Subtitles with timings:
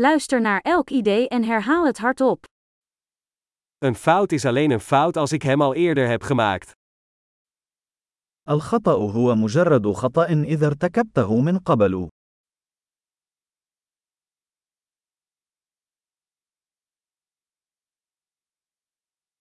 [0.00, 2.44] Luister naar elk idee en herhaal het hardop.
[3.78, 6.72] Een fout is alleen een fout als ik hem al eerder heb gemaakt.
[8.48, 12.08] الخطأ هو مجرد خطأ إذا ارتكبته من قبل.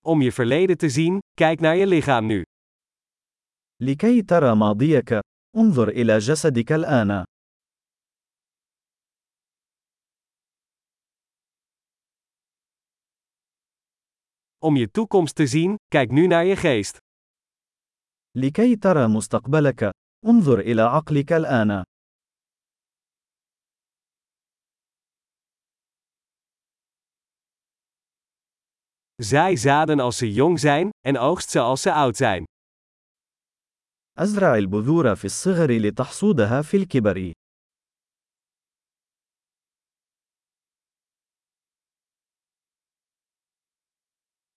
[0.05, 2.43] Om je verleden te zien, kijk naar je lichaam nu.
[3.81, 5.19] لكي ترى ماضيك،
[5.57, 7.23] انظر إلى جسدك الآن.
[14.58, 16.96] Om je toekomst te zien, kijk nu naar je geest.
[18.36, 19.90] لكي ترى مستقبلك،
[20.26, 21.82] انظر إلى عقلك الآن.
[29.22, 32.44] Zaai zaden als ze jong zijn, en oogst ze als ze oud zijn.
[34.18, 37.32] أزرع البذور في الصغر لتحصودها في الكبر.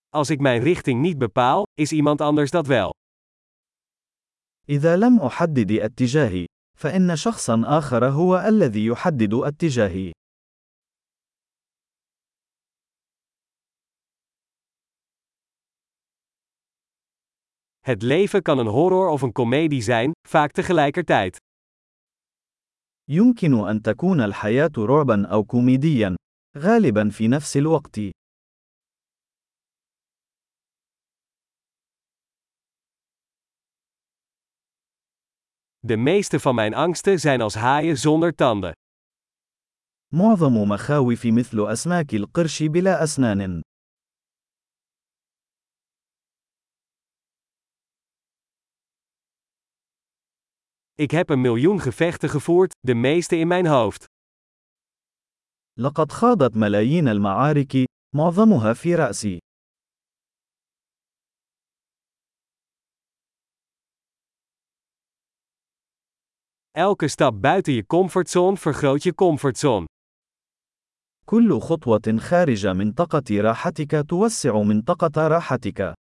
[0.09, 2.93] Als ik mijn richting niet bepaal, is iemand anders dat wel.
[4.69, 6.45] إذا لم أحدد اتجاهي،
[6.77, 10.11] فإن شخصا آخر هو الذي يحدد اتجاهي.
[17.85, 21.37] Het leven kan een horror of een komedie zijn, vaak tegelijkertijd.
[23.11, 26.15] يمكن أن تكون الحياة رعبا أو كوميديا،
[26.57, 27.99] غالبا في نفس الوقت.
[35.79, 38.73] De meeste van mijn angsten zijn als haaien zonder tanden.
[40.13, 43.61] معظم مخاوفي مثل أسماك القرش بلا أسنان.
[50.95, 54.05] Ik heb een miljoen gevechten gevoerd, de meeste in mijn hoofd.
[55.79, 59.39] لقد خاضت ملايين المعارك، معظمها في رأسي.
[66.71, 69.85] Elke stap buiten je comfortzone vergroot je comfortzone.
[71.25, 75.93] كل خطوة خارج منطقة راحتك توسع منطقة راحتك.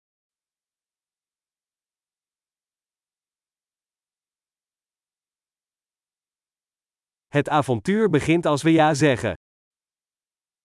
[7.28, 9.34] Het avontuur begint als we ja zeggen.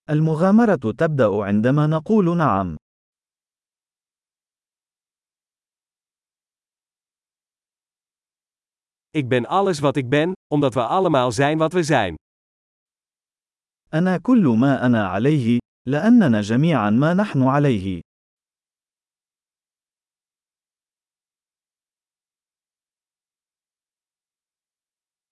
[0.09, 2.77] المغامرة تبدأ عندما نقول نعم.
[9.13, 12.15] Ik ben alles wat ik ben, omdat we allemaal zijn wat we zijn.
[13.93, 17.99] أنا كل ما أنا عليه، لأننا جميعا ما نحن عليه.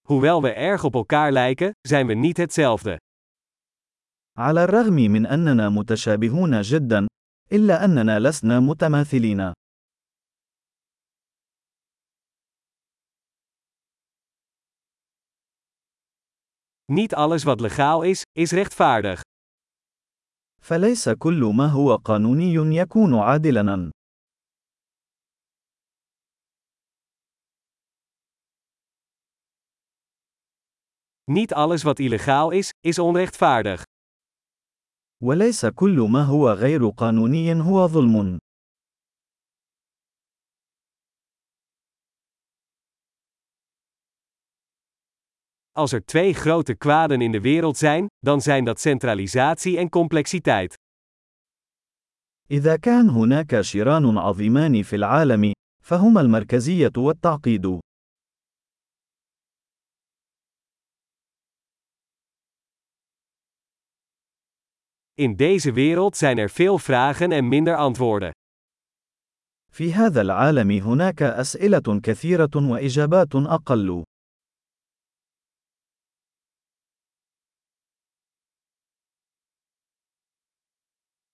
[0.07, 2.97] Hoewel we erg op elkaar lijken, zijn we niet hetzelfde.
[4.37, 7.07] على الرغم من أننا متشابهون جدا،
[7.51, 9.51] إلا أننا لسنا متماثلين.
[16.91, 19.21] Niet alles wat legaal is, is rechtvaardig.
[20.61, 23.91] فليس كل ما هو قانوني يكون عادلاً.
[31.31, 33.83] Niet alles wat illegaal is, is onrechtvaardig.
[35.23, 38.39] وليس كل ما هو غير قانوني هو ظلم.
[45.71, 50.75] Als er twee grote kwaden in de wereld zijn, dan zijn dat centralisatie en complexiteit.
[52.51, 55.51] إذا كان هناك شران عظيمان في العالم،
[55.83, 57.79] فهما المركزية والتعقيد.
[65.13, 68.31] In deze wereld zijn er veel vragen en minder antwoorden.
[69.71, 74.03] في هذا العالم هناك أسئلة كثيرة وإجابات أقل.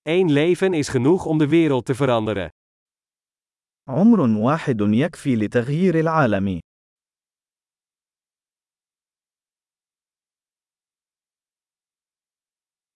[0.08, 2.50] Eén leven is genoeg om de wereld te veranderen.
[3.90, 6.60] عمر واحد يكفي لتغيير العالم.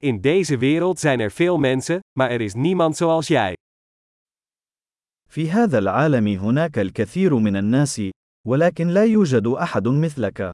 [0.03, 3.55] In deze wereld zijn er veel mensen, maar er is niemand zoals jij.
[5.29, 8.01] في هذا العالم هناك الكثير من الناس،
[8.47, 10.51] ولكن لا يوجد أحد مثلك.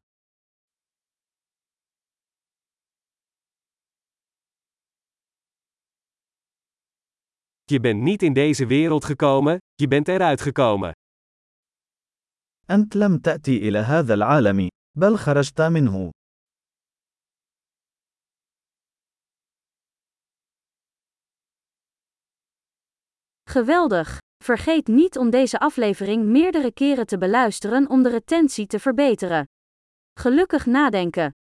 [7.70, 10.92] Je bent niet in deze wereld gekomen, je bent eruit gekomen.
[12.70, 16.10] أنت لم إلى هذا العالم، بل خرجت منه.
[23.50, 24.18] Geweldig!
[24.44, 29.44] Vergeet niet om deze aflevering meerdere keren te beluisteren om de retentie te verbeteren.
[30.20, 31.37] Gelukkig nadenken!